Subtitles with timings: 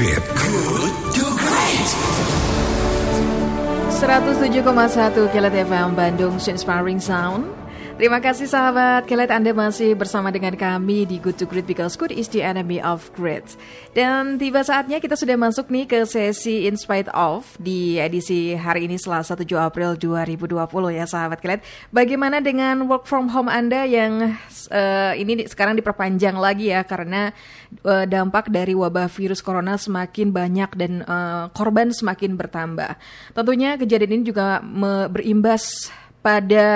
[0.00, 0.16] Great.
[0.16, 1.88] Good to Great.
[4.00, 7.59] 107,1 Kilat FM Bandung Inspiring Sound
[8.00, 12.08] Terima kasih sahabat Kelet Anda masih bersama dengan kami di Good to Great because good
[12.08, 13.44] is the enemy of great.
[13.92, 18.88] Dan tiba saatnya kita sudah masuk nih ke sesi In Spite of di edisi hari
[18.88, 21.60] ini Selasa 7 April 2020 ya sahabat Kelet.
[21.92, 24.32] Bagaimana dengan work from home Anda yang
[24.72, 27.36] uh, ini sekarang diperpanjang lagi ya karena
[27.84, 32.96] uh, dampak dari wabah virus corona semakin banyak dan uh, korban semakin bertambah.
[33.36, 34.64] Tentunya kejadian ini juga
[35.12, 36.66] berimbas pada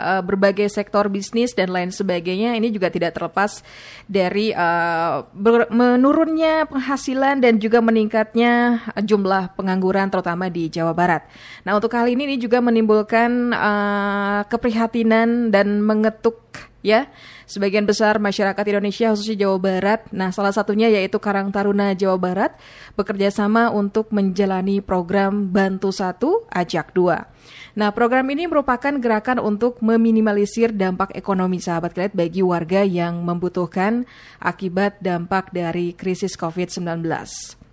[0.00, 3.60] uh, berbagai sektor bisnis dan lain sebagainya ini juga tidak terlepas
[4.08, 5.28] dari uh,
[5.68, 11.28] menurunnya penghasilan dan juga meningkatnya jumlah pengangguran terutama di Jawa Barat.
[11.68, 16.40] Nah untuk kali ini ini juga menimbulkan uh, keprihatinan dan mengetuk
[16.80, 17.10] ya
[17.46, 20.00] sebagian besar masyarakat Indonesia khususnya Jawa Barat.
[20.10, 22.52] Nah, salah satunya yaitu Karang Taruna Jawa Barat
[22.98, 27.30] bekerja sama untuk menjalani program Bantu Satu Ajak Dua.
[27.78, 34.04] Nah, program ini merupakan gerakan untuk meminimalisir dampak ekonomi sahabat kalian bagi warga yang membutuhkan
[34.42, 37.65] akibat dampak dari krisis COVID-19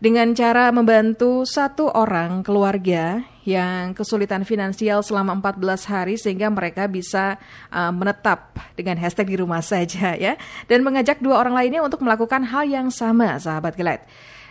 [0.00, 7.36] dengan cara membantu satu orang keluarga yang kesulitan finansial selama 14 hari sehingga mereka bisa
[7.68, 10.40] uh, menetap dengan hashtag di rumah saja ya
[10.72, 14.00] dan mengajak dua orang lainnya untuk melakukan hal yang sama sahabat kelet.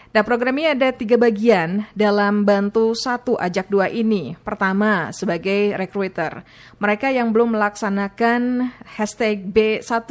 [0.09, 4.33] Nah program ini ada tiga bagian dalam bantu satu ajak dua ini.
[4.41, 6.41] Pertama sebagai recruiter,
[6.81, 10.09] mereka yang belum melaksanakan hashtag B1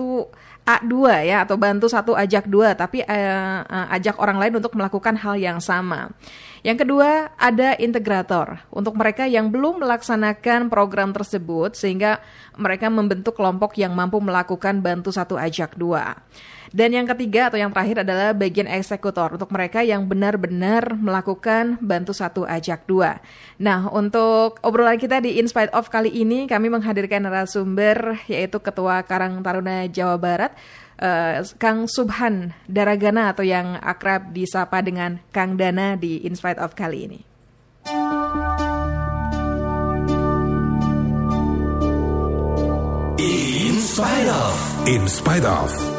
[0.69, 5.17] A2 ya atau bantu satu ajak dua tapi uh, uh, ajak orang lain untuk melakukan
[5.17, 6.13] hal yang sama.
[6.61, 12.21] Yang kedua ada integrator untuk mereka yang belum melaksanakan program tersebut sehingga
[12.61, 16.21] mereka membentuk kelompok yang mampu melakukan bantu satu ajak dua.
[16.69, 22.13] Dan yang ketiga atau yang terakhir adalah bagian eksekutor untuk mereka yang benar-benar melakukan bantu
[22.13, 23.21] satu ajak dua.
[23.57, 29.41] Nah, untuk obrolan kita di Inspite of kali ini kami menghadirkan narasumber yaitu Ketua Karang
[29.41, 30.53] Taruna Jawa Barat
[31.01, 37.09] uh, Kang Subhan Daragana atau yang akrab disapa dengan Kang Dana di Inspite of kali
[37.09, 37.21] ini.
[43.19, 44.55] In spite of.
[44.87, 45.98] In spite of.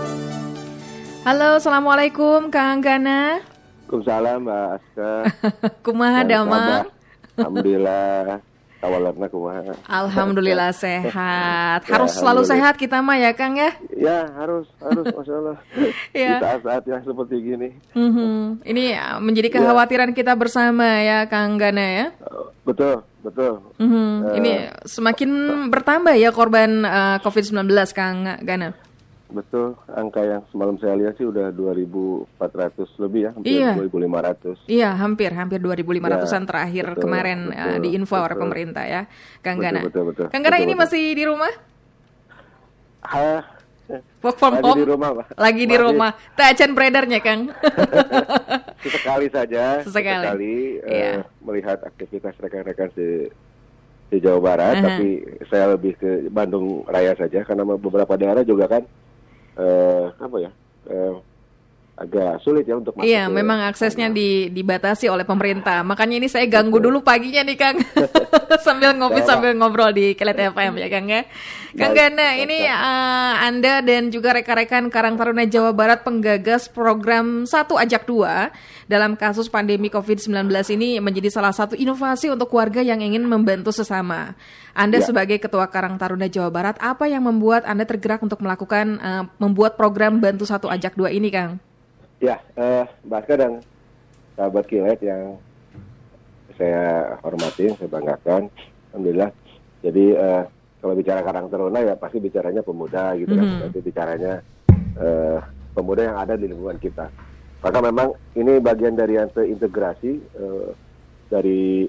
[1.30, 3.38] Halo, Assalamualaikum Kang Gana.
[3.86, 5.12] Waalaikumsalam Mbak Aska.
[5.86, 6.90] kumaha damang?
[7.38, 8.42] Alhamdulillah.
[8.82, 9.78] Awalarna kumaha.
[9.86, 11.86] Alhamdulillah sehat.
[11.86, 13.78] Ya, harus selalu sehat kita mah ya Kang ya?
[13.94, 15.58] Ya harus, harus Masya Allah.
[16.18, 16.42] ya.
[16.42, 17.70] Di saat-saat yang seperti gini.
[17.94, 18.66] Mm-hmm.
[18.66, 19.56] Ini ya, menjadi ya.
[19.62, 20.18] kekhawatiran ya.
[20.18, 22.06] kita bersama ya Kang Gana ya?
[22.66, 23.70] Betul, betul.
[23.78, 24.10] Mm-hmm.
[24.26, 24.52] Uh, Ini
[24.82, 25.30] semakin
[25.70, 28.89] bertambah ya korban uh, eh, COVID-19 Kang Gana?
[29.30, 33.72] Betul, angka yang semalam saya lihat sih udah 2.400 lebih ya, hampir iya.
[33.78, 34.66] 2.500.
[34.66, 39.02] Iya, hampir hampir 2.500-an ya, terakhir betul, kemarin betul, uh, di info oleh pemerintah ya,
[39.46, 39.86] Kang Gana.
[39.86, 40.82] Betul, betul, Kang Gana betul, ini betul.
[40.82, 41.54] masih di rumah?
[43.06, 43.42] Hah?
[44.22, 44.78] Work from Lagi home?
[44.82, 45.26] di rumah, Pak.
[45.38, 46.12] Lagi di rumah.
[46.34, 47.42] Tak acan beredarnya, Kang.
[48.86, 49.82] sesekali saja.
[49.86, 50.26] Sesekali.
[50.26, 50.58] Sesekali
[50.90, 51.22] iya.
[51.22, 53.30] uh, melihat aktivitas rekan-rekan di
[54.10, 54.86] di Jawa Barat, uh -huh.
[54.90, 55.10] tapi
[55.54, 58.82] saya lebih ke Bandung Raya saja karena beberapa daerah juga kan
[59.60, 60.52] uh, apa ya?
[60.88, 61.22] Uh,
[62.00, 63.04] agak sulit ya untuk masuk.
[63.04, 65.84] Iya, ke memang aksesnya di, dibatasi oleh pemerintah.
[65.84, 67.76] Makanya ini saya ganggu dulu paginya nih Kang,
[68.66, 71.22] sambil ngopi sambil ngobrol di Kelet FM ya Kang ya.
[71.76, 77.78] Kang Gana, ini uh, Anda dan juga rekan-rekan Karang Taruna Jawa Barat penggagas program Satu
[77.78, 78.50] Ajak Dua
[78.90, 84.34] dalam kasus pandemi COVID-19 ini menjadi salah satu inovasi untuk warga yang ingin membantu sesama.
[84.74, 85.12] Anda ya.
[85.12, 89.78] sebagai Ketua Karang Taruna Jawa Barat, apa yang membuat Anda tergerak untuk melakukan uh, membuat
[89.78, 91.69] program Bantu Satu Ajak Dua ini, Kang?
[92.20, 93.52] Ya, uh, Mbak Aska dan
[94.36, 95.40] sahabat Kilet yang
[96.60, 98.52] saya hormati, saya banggakan,
[98.92, 99.32] alhamdulillah.
[99.80, 100.44] Jadi uh,
[100.84, 103.48] kalau bicara Karang Taruna ya pasti bicaranya pemuda gitu mm -hmm.
[103.48, 103.62] kan, mhm.
[103.64, 104.34] nanti bicaranya
[105.00, 105.40] uh,
[105.72, 107.08] pemuda yang ada di lingkungan kita.
[107.64, 110.76] Maka memang ini bagian dari yang terintegrasi uh,
[111.32, 111.88] dari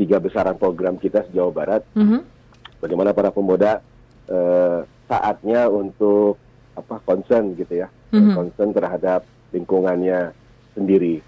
[0.00, 1.84] tiga besaran program kita sejauh barat.
[1.92, 2.20] Mm -hmm.
[2.80, 3.84] Bagaimana para pemuda
[4.32, 6.40] uh, saatnya untuk
[6.72, 8.34] apa concern gitu ya, mm-hmm.
[8.34, 9.20] concern terhadap
[9.52, 10.32] lingkungannya
[10.76, 11.20] sendiri.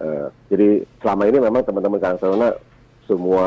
[0.00, 2.56] Uh, jadi selama ini memang teman-teman Karang Taruna
[3.04, 3.46] semua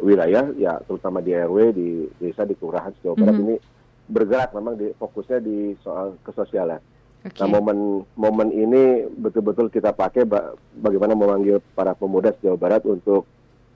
[0.00, 1.88] wilayah ya terutama di RW di
[2.18, 3.52] desa di kelurahan Jawa Barat mm-hmm.
[3.52, 3.56] ini
[4.04, 6.80] bergerak memang di fokusnya di soal kesosialan.
[7.24, 7.40] Okay.
[7.40, 13.24] Nah momen momen ini betul-betul kita pakai ba- bagaimana memanggil para pemuda Jawa Barat untuk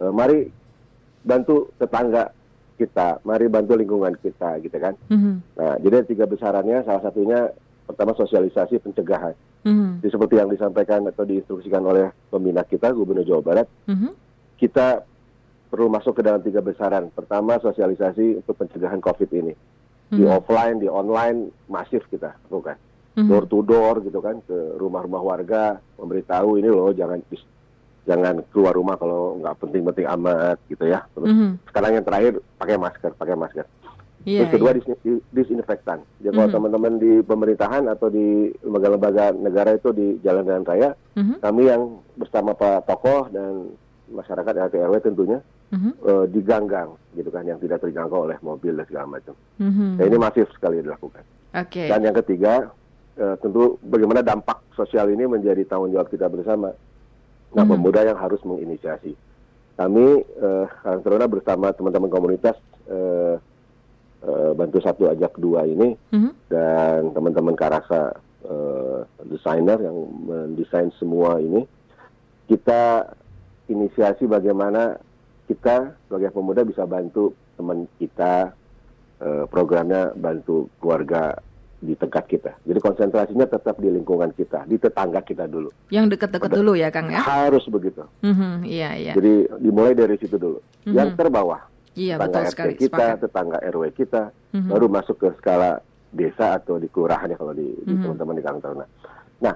[0.03, 0.51] uh, mari
[1.23, 2.35] bantu tetangga
[2.79, 4.95] kita, mari bantu lingkungan kita, gitu kan.
[5.11, 5.35] Mm-hmm.
[5.59, 7.51] Nah, jadi tiga besarannya, salah satunya
[7.89, 9.33] pertama sosialisasi pencegahan.
[9.65, 10.05] Mhm.
[10.05, 14.13] Jadi seperti yang disampaikan atau diinstruksikan oleh pembina kita, Gubernur Jawa Barat, Mhm.
[14.61, 15.09] kita
[15.73, 17.09] perlu masuk ke dalam tiga besaran.
[17.09, 19.53] Pertama, sosialisasi untuk pencegahan COVID ini.
[20.09, 20.33] Di Mhm.
[20.33, 22.77] offline, di online, masif kita lakukan.
[23.17, 23.29] Mhm.
[23.29, 27.21] Door to door gitu kan, ke rumah-rumah warga, memberitahu ini loh, jangan
[28.09, 31.05] jangan keluar rumah kalau nggak penting-penting amat gitu ya.
[31.13, 31.51] Terus Mhm.
[31.69, 33.67] sekarang yang terakhir, pakai masker, pakai masker.
[34.27, 36.03] Iya, Terus kedua di- disinfektan.
[36.19, 36.57] Jadi kalau Mhm.
[36.59, 41.39] teman-teman di pemerintahan atau di lembaga-lembaga negara itu di jalan jalan raya, Mhm.
[41.39, 41.83] kami yang
[42.19, 43.73] bersama Pak Tokoh dan
[44.11, 45.39] masyarakat RT RW tentunya
[45.71, 45.91] Mhm.
[46.03, 49.35] eh, di ganggang gitu kan yang tidak terjangkau oleh mobil dan segala macam.
[49.57, 49.97] Mhm.
[49.97, 51.23] Nah, ini masif sekali dilakukan.
[51.55, 51.87] Oke.
[51.87, 52.73] Dan yang ketiga
[53.19, 56.71] eh, tentu bagaimana dampak sosial ini menjadi tanggung jawab kita bersama.
[57.51, 57.71] Nah, Mhm.
[57.75, 59.11] pemuda yang harus menginisiasi.
[59.75, 62.55] Kami eh, Karang Taruna bersama teman-teman komunitas
[62.87, 63.35] eh,
[64.21, 66.31] eh, bantu satu ajak dua ini Mhm.
[66.49, 71.67] dan teman-teman Karasa eh, desainer yang mendesain semua ini
[72.47, 73.13] kita
[73.67, 74.97] inisiasi bagaimana
[75.45, 78.53] kita sebagai pemuda bisa bantu teman kita
[79.19, 81.35] eh, programnya bantu keluarga
[81.79, 82.53] di dekat kita.
[82.67, 85.71] Jadi konsentrasinya tetap di lingkungan kita, di tetangga kita dulu.
[85.95, 87.23] Yang dekat-dekat dulu ya, Kang ya.
[87.23, 88.03] Harus begitu.
[88.19, 88.67] Mhm.
[88.67, 89.13] Iya, iya.
[89.15, 90.59] Jadi dimulai dari situ dulu.
[90.87, 90.95] Mhm.
[90.95, 91.68] Yang terbawah,
[91.99, 92.75] Iya, tetangga betul RT sekali.
[92.77, 93.19] kita, Sepakat.
[93.21, 94.23] tetangga RW kita,
[94.55, 94.69] Mhm.
[94.71, 95.71] baru masuk ke skala
[96.09, 98.01] desa atau di kelurahan ya kalau di, di Mhm.
[98.01, 98.87] teman-teman di Karang Taruna.
[99.39, 99.55] Nah,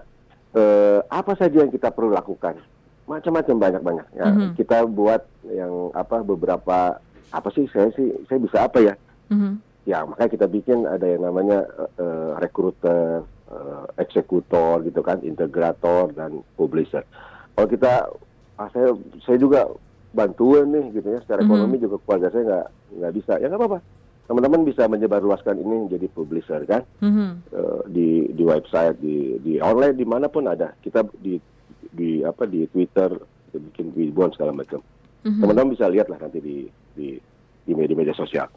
[0.52, 2.58] eh, apa saja yang kita perlu lakukan?
[3.02, 4.06] Macam-macam banyak-banyak.
[4.12, 4.54] Ya, Mhm.
[4.54, 6.98] Kita buat yang apa beberapa
[7.32, 8.94] apa sih saya sih saya bisa apa ya?
[9.28, 9.52] Mhm.
[9.82, 11.64] Ya makanya kita bikin ada yang namanya
[11.96, 17.02] eh, rekruter, eh, eksekutor gitu kan, integrator dan publisher.
[17.52, 17.92] Kalau kita,
[18.56, 19.66] ah, saya saya juga
[20.12, 21.48] bantuan nih gitu ya, secara Mhm.
[21.48, 22.66] ekonomi juga keluarga saya nggak
[23.00, 23.78] nggak bisa, ya nggak apa-apa.
[24.22, 27.28] Teman-teman bisa menyebarluaskan ini menjadi publisher kan, Mhm.
[27.50, 30.72] eh, di di website, di di online di mana pun ada.
[30.78, 31.40] Kita di
[31.92, 33.10] di apa di Twitter
[33.48, 34.80] kita bikin ribuan segala macam
[35.24, 35.40] Mhm.
[35.44, 36.56] teman-teman bisa lihat lah nanti di
[36.96, 37.16] di
[37.62, 38.48] di media-media sosial.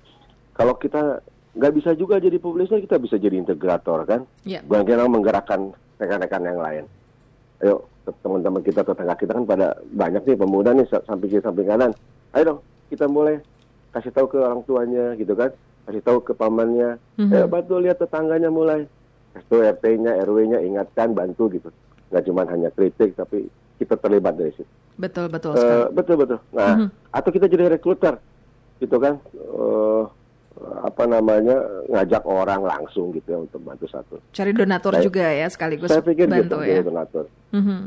[0.56, 1.20] Kalau kita
[1.56, 4.60] nggak bisa juga jadi publisher, kita bisa jadi integrator kan, Iya.
[4.64, 6.84] bagaimana menggerakkan rekan-rekan yang lain.
[7.64, 11.66] Ayo teman-teman kita tetangga kita kan pada banyak nih pemuda nih sa- samping kiri samping
[11.66, 11.92] kanan.
[12.32, 13.42] Ayo dong kita mulai
[13.90, 15.50] kasih tahu ke orang tuanya gitu kan,
[15.86, 17.00] kasih tahu ke pamannya.
[17.16, 17.32] Mhm.
[17.32, 18.86] Ayo bantu lihat tetangganya mulai.
[19.32, 21.70] Kasih tahu RT-nya, RW-nya ingatkan bantu gitu.
[22.12, 24.70] Nggak cuma hanya kritik tapi kita terlibat dari situ.
[24.96, 25.92] Betul, betul Eh, sekali.
[25.92, 26.40] betul betul.
[26.52, 26.88] Nah, Mhm.
[27.12, 28.16] atau kita jadi rekruter,
[28.80, 29.20] gitu kan?
[29.34, 30.04] Eh,
[30.56, 31.58] apa namanya
[31.88, 34.16] ngajak orang langsung gitu ya untuk bantu satu.
[34.32, 36.80] Cari donatur saya- juga ya sekaligus Saya pikir bantu gitu, ya.
[36.82, 37.26] donatur.
[37.52, 37.80] Mhm.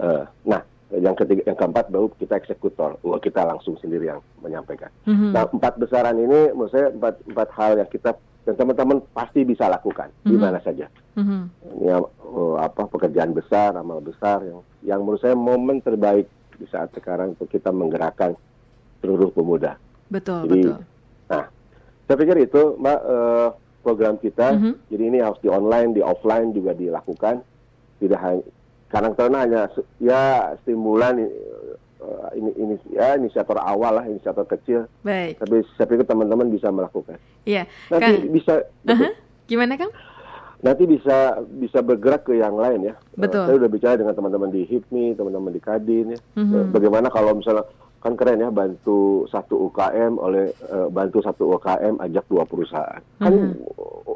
[0.00, 2.96] Eh, nah, yang ketiga, yang keempat baru kita eksekutor.
[3.00, 4.88] Wah, kita langsung sendiri yang menyampaikan.
[5.04, 5.30] Mhm.
[5.30, 8.10] Nah, empat besaran ini, menurut saya empat empat hal yang kita
[8.40, 10.40] dan teman-teman pasti bisa lakukan di Mhm.
[10.40, 10.88] mana saja.
[11.14, 11.40] Mhm.
[11.76, 12.02] Ini eh,
[12.56, 16.24] apa pekerjaan besar, amal besar yang yang menurut saya momen terbaik
[16.56, 18.32] di saat sekarang untuk kita menggerakkan
[18.98, 19.76] seluruh pemuda.
[20.08, 20.78] Betul, Jadi, betul.
[21.30, 21.44] Nah,
[22.10, 23.48] saya pikir itu, Mbak, eh,
[23.86, 24.58] program kita.
[24.58, 24.72] Mhm.
[24.90, 27.38] Jadi ini harus di online, di offline juga dilakukan.
[28.02, 28.42] Tidak hanya
[28.90, 29.70] Karang Taruna hanya
[30.02, 34.90] ya stimulan eh, ini ini ya inisiator awal lah, inisiator kecil.
[35.06, 35.38] Baik.
[35.38, 37.14] Tapi saya pikir teman-teman bisa melakukan.
[37.46, 37.70] Iya.
[37.94, 38.52] Nanti Kang, bisa
[38.82, 39.06] betul.
[39.06, 39.08] Aha.
[39.46, 39.94] Gimana, Kang?
[40.60, 42.94] nanti bisa bisa bergerak ke yang lain ya.
[43.16, 43.48] Eh, Betul.
[43.48, 46.18] saya udah bicara dengan teman-teman di HIPMI, teman-teman di Kadin ya.
[46.36, 46.52] Mhm.
[46.52, 47.64] Eh, Bagaimana kalau misalnya
[48.00, 53.00] kan keren ya bantu satu UKM oleh eh, bantu satu UKM ajak dua perusahaan.
[53.20, 53.52] Kan Mhm.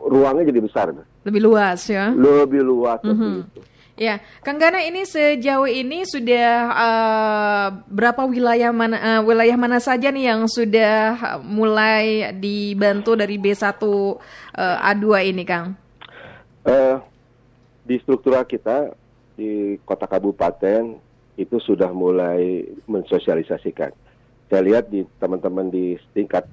[0.09, 0.87] ruangnya jadi besar.
[1.25, 2.09] Lebih luas ya.
[2.13, 3.13] Lebih luas Mhm.
[3.45, 3.61] itu.
[3.95, 10.11] Ya, Kang Gana ini sejauh ini sudah eh, berapa wilayah mana eh, wilayah mana saja
[10.11, 11.15] nih yang sudah
[11.47, 13.79] mulai dibantu dari B1
[14.59, 15.79] eh, A2 ini, Kang?
[16.67, 16.97] Eh,
[17.85, 18.91] di struktural kita
[19.37, 21.04] di kota kabupaten
[21.35, 23.91] itu sudah mulai mensosialisasikan.
[24.51, 26.47] Saya lihat di teman-teman di tingkat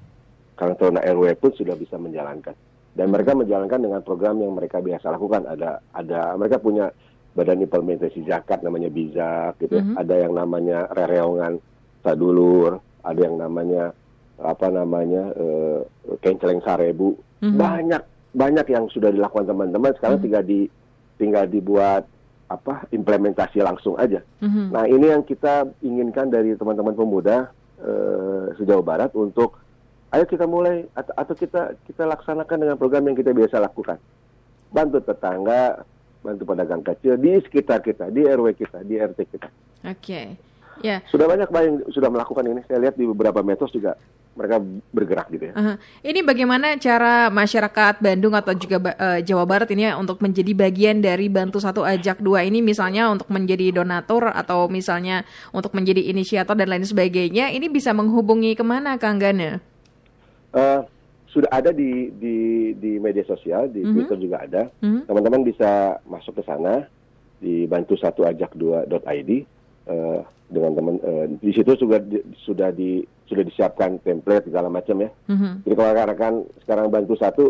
[0.52, 2.54] Karang RW pun sudah bisa menjalankan.
[2.92, 5.48] Dan mereka menjalankan dengan program yang mereka biasa lakukan.
[5.48, 6.92] Ada ada mereka punya
[7.32, 9.84] badan implementasi zakat namanya Bizak gitu ya.
[9.84, 9.94] Mhm.
[9.96, 11.56] Ada yang namanya rereongan
[12.04, 13.96] sadulur, ada yang namanya
[14.36, 15.80] apa namanya eh,
[16.20, 17.16] kenceleng sarebu.
[17.40, 17.56] Mhm.
[17.56, 18.02] Banyak
[18.36, 20.24] banyak yang sudah dilakukan teman-teman sekarang Mhm.
[20.28, 20.60] tinggal di
[21.16, 22.04] tinggal dibuat
[22.52, 24.20] apa implementasi langsung aja.
[24.44, 24.70] Mhm.
[24.70, 27.48] Nah ini yang kita inginkan dari teman-teman pemuda
[27.80, 29.58] eh, sejauh barat untuk
[30.12, 33.96] ayo kita mulai atau, atau kita kita laksanakan dengan program yang kita biasa lakukan.
[34.72, 35.84] Bantu tetangga,
[36.20, 39.48] bantu pedagang kecil di sekitar kita, di RW kita, di RT kita.
[39.88, 40.36] Oke.
[40.80, 41.04] Ya.
[41.10, 42.60] Sudah banyak banyak yang sudah melakukan ini.
[42.64, 43.98] Saya lihat di beberapa metos juga
[44.32, 44.56] mereka
[44.90, 45.54] bergerak gitu ya.
[45.54, 45.74] Aha.
[46.00, 50.98] Ini bagaimana cara masyarakat Bandung atau juga eh, Jawa Barat ini ya untuk menjadi bagian
[50.98, 56.56] dari Bantu Satu Ajak Dua ini misalnya untuk menjadi donatur atau misalnya untuk menjadi inisiator
[56.56, 59.60] dan lain sebagainya ini bisa menghubungi ke mana Kang Gana?
[60.52, 60.80] Eh,
[61.28, 62.36] sudah ada di di
[62.72, 63.92] di media sosial di Mhm.
[63.92, 64.62] Twitter juga ada.
[64.80, 65.08] Mhm.
[65.08, 66.88] Teman-teman bisa masuk ke sana
[67.36, 69.44] di bantu satu ajak dua id
[70.48, 73.00] dengan teman eh, di situ sudah di- sudah di
[73.32, 75.10] sudah disiapkan template segala macam ya.
[75.32, 75.64] Mhm.
[75.64, 77.44] Jadi kalau rekan-rekan sekarang bantu satu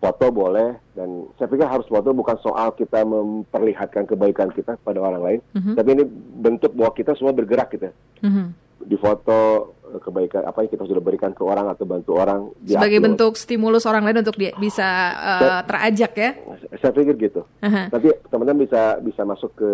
[0.00, 5.22] foto boleh dan saya pikir harus foto bukan soal kita memperlihatkan kebaikan kita kepada orang
[5.22, 5.76] lain, Mhm.
[5.76, 6.04] tapi ini
[6.40, 7.86] bentuk bahwa kita semua bergerak gitu.
[7.86, 7.94] ya.
[8.26, 8.44] Mhm.
[8.80, 13.34] Di foto kebaikan apa yang kita sudah berikan ke orang atau bantu orang Sebagai bentuk
[13.34, 14.86] stimulus orang lain untuk dia bisa
[15.18, 16.30] eh, terajak ya.
[16.78, 17.42] Saya pikir gitu.
[17.66, 17.90] Aha.
[17.90, 19.70] Nanti teman-teman bisa bisa masuk ke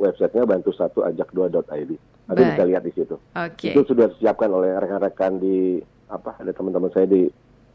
[0.00, 2.00] websitenya bantu satu ajak dua id.
[2.30, 2.50] Nanti Baik.
[2.56, 3.16] bisa lihat di situ.
[3.18, 3.76] Oke.
[3.76, 7.28] Itu sudah disiapkan oleh rekan-rekan di apa ada teman-teman saya di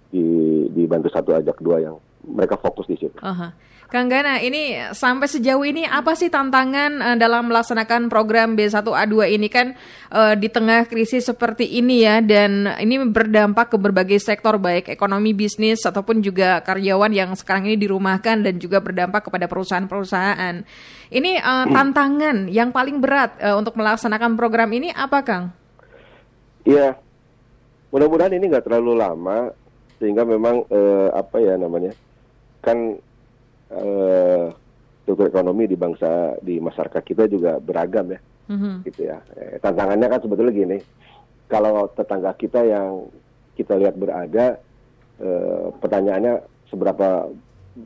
[0.07, 0.25] di
[0.71, 1.95] di bantu satu ajak dua yang
[2.27, 3.15] mereka fokus di situ.
[3.23, 3.55] Aha.
[3.87, 9.47] Kang Gana, ini sampai sejauh ini apa sih tantangan eh, dalam melaksanakan program B1A2 ini
[9.47, 9.79] kan
[10.11, 15.31] eh, di tengah krisis seperti ini ya dan ini berdampak ke berbagai sektor baik ekonomi
[15.31, 20.67] bisnis ataupun juga karyawan yang sekarang ini dirumahkan dan juga berdampak kepada perusahaan-perusahaan.
[21.07, 25.55] Ini eh, tantangan yang paling berat untuk melaksanakan program ini apa Kang?
[26.67, 26.99] Iya,
[27.95, 29.55] mudah-mudahan ini nggak terlalu lama
[29.97, 31.95] sehingga memang eh, apa ya namanya
[32.67, 32.99] kan
[33.71, 34.45] eh,
[35.03, 38.19] struktur ekonomi di bangsa di masyarakat kita juga beragam ya,
[38.51, 38.83] Mhm.
[38.87, 39.23] gitu ya.
[39.35, 40.77] Eh, tantangannya kan sebetulnya gini,
[41.47, 43.07] kalau tetangga kita yang
[43.55, 44.59] kita lihat berada,
[45.19, 47.31] eh, pertanyaannya seberapa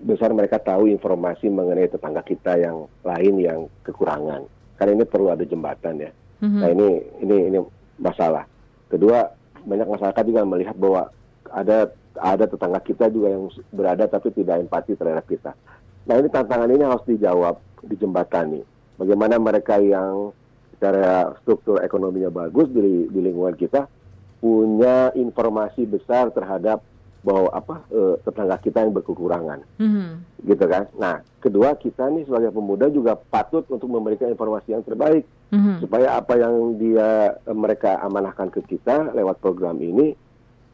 [0.06, 4.46] besar mereka tahu informasi mengenai tetangga kita yang lain yang kekurangan.
[4.78, 6.12] Karena ini perlu ada jembatan ya.
[6.42, 6.58] Mhm.
[6.62, 6.88] Nah ini
[7.22, 7.58] ini ini
[8.02, 8.46] masalah.
[8.90, 9.30] Kedua
[9.62, 11.10] banyak masyarakat juga melihat bahwa
[11.54, 15.52] ada ada tetangga kita juga yang berada tapi tidak empati terhadap kita.
[16.02, 18.62] Nah ini tantangan ini harus dijawab, dijembatani.
[18.98, 20.34] Bagaimana mereka yang
[20.74, 23.86] secara struktur ekonominya bagus di, di lingkungan kita
[24.40, 26.82] punya informasi besar terhadap
[27.22, 30.08] bahwa apa eh, tetangga kita yang berkekurangan Mhm.
[30.42, 30.90] gitu kan.
[30.98, 35.86] Nah, kedua kita nih sebagai pemuda juga patut untuk memberikan informasi yang terbaik Mhm.
[35.86, 40.18] supaya apa yang dia eh, mereka amanahkan ke kita lewat program ini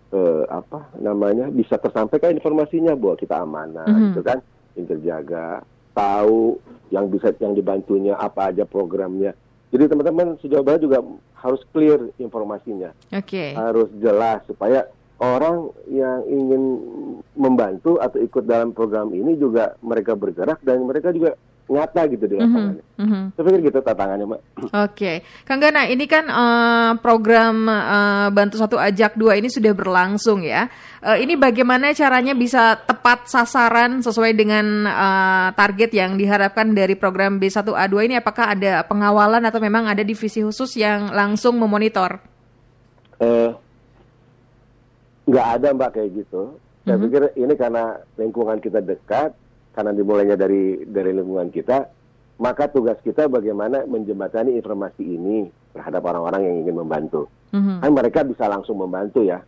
[0.07, 4.03] eh, apa namanya bisa tersampaikan informasinya bahwa kita amanah Mhm.
[4.07, 4.39] gitu kan,
[4.73, 5.47] yang terjaga,
[5.91, 6.57] tahu
[6.89, 9.35] yang bisa yang dibantunya apa aja programnya.
[9.67, 11.03] Jadi teman-teman sejauh barat juga
[11.35, 13.51] harus clear informasinya Oke.
[13.51, 14.87] harus jelas supaya
[15.19, 16.63] orang yang ingin
[17.33, 21.35] membantu atau ikut dalam program ini juga mereka bergerak dan mereka juga
[21.67, 22.35] nyata gitu di.
[22.39, 22.67] Mhm.
[22.97, 23.21] Mhm.
[23.35, 24.41] Saya pikir gitu tantangannya, Mbak.
[24.87, 30.47] Oke, Kang Gana, ini kan eh, program eh, Bantu Satu Ajak Dua ini sudah berlangsung
[30.47, 30.71] ya.
[31.03, 37.37] Eh, ini bagaimana caranya bisa tepat sasaran sesuai dengan eh, target yang diharapkan dari program
[37.37, 38.15] B1A2 ini?
[38.15, 42.23] Apakah ada pengawalan atau memang ada divisi khusus yang langsung memonitor?
[43.19, 43.51] Eh,
[45.27, 46.55] nggak ada Mbak kayak gitu.
[46.87, 49.35] Saya pikir ini karena lingkungan kita dekat,
[49.77, 51.85] karena dimulainya dari dari lingkungan kita,
[52.41, 57.29] maka tugas kita bagaimana menjembatani informasi ini terhadap orang-orang yang ingin membantu.
[57.47, 57.79] Mhm.
[57.79, 59.39] kan mereka bisa langsung membantu ya.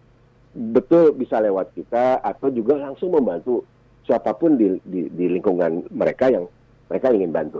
[0.53, 3.65] Betul bisa lewat kita atau juga langsung membantu
[4.07, 6.45] siapa pun di, di, di lingkungan mereka yang
[6.87, 7.59] mereka ingin bantu.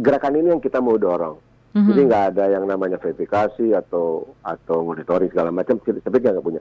[0.00, 1.38] Gerakan ini yang kita mau dorong.
[1.76, 1.84] Mhm.
[1.84, 5.76] Jadi nggak ada yang namanya verifikasi atau atau monitoring segala macam.
[5.78, 6.60] Kita tapi nggak punya.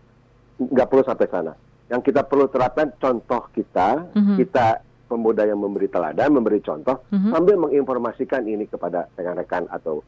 [0.61, 1.53] Nggak perlu sampai sana.
[1.87, 4.35] Yang kita perlu terapkan contoh kita, Mhm.
[4.43, 7.31] kita pemuda yang memberi teladan, memberi contoh, Mhm.
[7.31, 10.03] sambil menginformasikan ini kepada rekan-rekan atau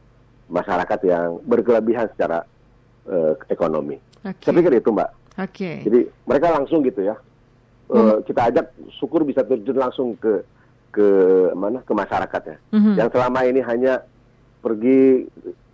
[0.46, 2.44] masyarakat yang berkelebihan secara
[3.00, 3.96] eh, ekonomi.
[4.22, 4.44] Oke.
[4.44, 5.10] Saya pikir itu Mbak.
[5.40, 5.70] Oke.
[5.82, 7.16] Jadi mereka langsung gitu ya.
[7.90, 8.20] Eh, Hmm.
[8.22, 8.66] Kita ajak
[9.00, 10.44] syukur bisa terjun langsung ke
[10.92, 11.06] ke
[11.56, 12.60] mana ke masyarakatnya.
[12.70, 12.92] Mhm.
[13.00, 14.04] Yang selama ini hanya
[14.60, 15.26] pergi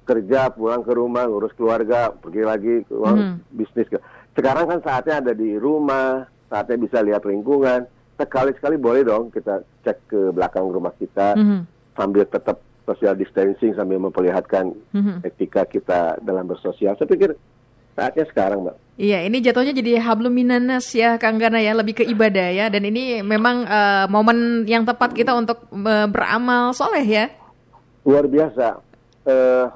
[0.07, 3.37] kerja, pulang ke rumah, ngurus keluarga, pergi lagi ke uang Mhm.
[3.51, 3.91] bisnis.
[4.33, 7.91] Sekarang kan saatnya ada di rumah, saatnya bisa lihat lingkungan.
[8.17, 11.69] Sekali-sekali boleh dong kita cek ke belakang rumah kita Mhm.
[11.93, 15.21] sambil tetap social distancing sambil memperlihatkan Mhm.
[15.21, 16.97] etika kita dalam bersosial.
[16.97, 17.37] Saya pikir
[17.93, 18.77] saatnya sekarang, Mbak.
[18.97, 22.73] Iya, ini jatuhnya jadi hablum minanas ya, Kang Gana ya, lebih ke ibadah ya.
[22.73, 27.29] Dan ini memang eh, momen yang tepat kita untuk eh, beramal soleh ya.
[28.09, 28.81] Luar biasa.
[29.27, 29.67] Eh,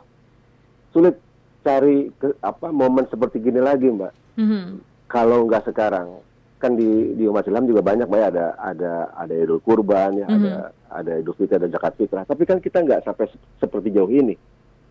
[0.95, 1.19] sulit
[1.61, 4.13] cari ke, apa momen seperti gini lagi, Mbak.
[4.41, 4.65] Mhm.
[5.11, 6.23] Kalau nggak sekarang,
[6.61, 8.21] kan di di umat Islam juga banyak, Mbak.
[8.21, 10.53] ya, Ada ada ada Idul Kurban, ya, ada
[10.93, 12.23] ada Idul Fitri, ada Zakat Fitrah.
[12.23, 14.37] Tapi kan kita nggak sampai se- seperti jauh ini,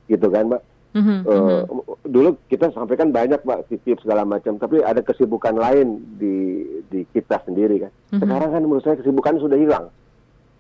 [0.06, 0.62] gitu kan, Mbak.
[0.90, 1.62] Mhm, Eh,
[2.04, 6.36] Dulu kita sampaikan banyak Mbak tips segala macam, tapi ada kesibukan lain di
[6.84, 7.92] di kita sendiri kan.
[8.10, 8.20] Mhm.
[8.20, 9.94] Sekarang kan menurut saya kesibukan sudah hilang.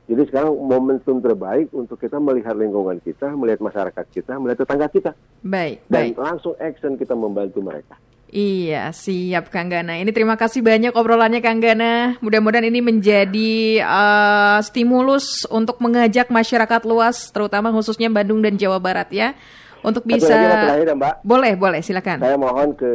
[0.06, 5.12] Jadi sekarang momentum terbaik untuk kita melihat lingkungan kita, melihat masyarakat kita, melihat tetangga kita,
[5.40, 6.14] Baik, dan baik.
[6.16, 7.94] langsung action kita membantu mereka.
[8.30, 9.98] Iya, siap Kang Gana.
[9.98, 12.14] Ini terima kasih banyak obrolannya Kang Gana.
[12.22, 19.10] Mudah-mudahan ini menjadi eh, stimulus untuk mengajak masyarakat luas, terutama khususnya Bandung dan Jawa Barat
[19.10, 19.34] ya,
[19.82, 20.30] untuk bisa.
[20.30, 21.16] lagi terakhir ya, Mbak.
[21.26, 22.22] Boleh, boleh, silakan.
[22.22, 22.94] Saya mohon ke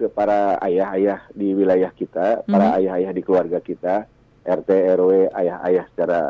[0.00, 4.08] ke para ayah-ayah di wilayah kita, para ayah-ayah di keluarga kita,
[4.48, 6.20] RT RW, ayah-ayah secara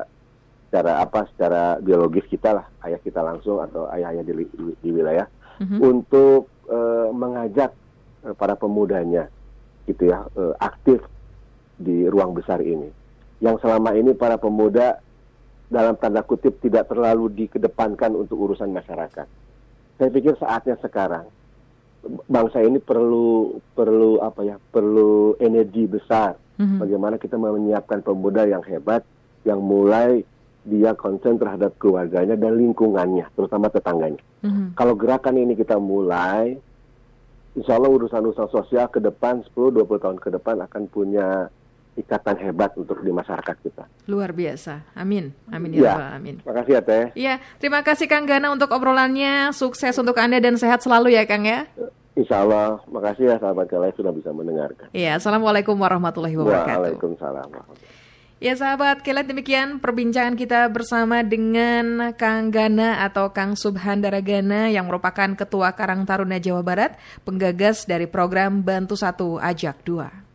[0.66, 1.22] secara apa?
[1.30, 5.30] Secara biologis kita lah, ayah kita langsung atau ayah-ayah di, di, di wilayah
[5.78, 7.70] untuk eh, mengajak
[8.35, 9.28] para pemudanya
[9.87, 11.00] gitu ya eh, aktif
[11.78, 12.90] di ruang besar ini.
[13.38, 14.99] Yang selama ini para pemuda
[15.68, 19.26] dalam tanda kutip tidak terlalu dikedepankan untuk urusan masyarakat.
[19.99, 21.28] Saya pikir saatnya sekarang
[22.25, 26.78] bangsa ini perlu perlu apa ya perlu energi besar Mhm.
[26.78, 29.02] bagaimana kita menyiapkan pemuda yang hebat
[29.42, 30.23] yang mulai
[30.62, 34.75] dia konsen terhadap keluarganya dan lingkungannya terutama tetangganya Mhm.
[34.75, 36.54] kalau gerakan ini kita mulai
[37.59, 41.50] insya Allah urusan-urusan sosial ke depan 10-20 tahun ke depan akan punya
[41.95, 44.87] ikatan hebat untuk di masyarakat kita Luar biasa.
[44.95, 45.35] Amin.
[45.50, 45.83] Amin Iya.
[45.83, 46.37] ya Rabbal Alamin.
[46.47, 49.50] makasih ya Teh Iya, terima kasih Kang Gana untuk obrolannya.
[49.50, 51.67] Sukses untuk Anda dan sehat selalu ya Kang ya.
[52.15, 56.79] Insya Allah makasih ya sahabat kalian sudah bisa mendengarkan Iya, Assalamualaikum warahmatullahi wabarakatuh.
[56.95, 57.47] Waalaikumsalam
[58.38, 64.87] Ya sahabat, kalian demikian perbincangan kita bersama dengan Kang Gana atau Kang Subhandara Gana yang
[64.87, 66.95] merupakan Ketua Karang Taruna Jawa Barat,
[67.26, 70.27] penggagas dari program Bantu Satu Ajak Dua.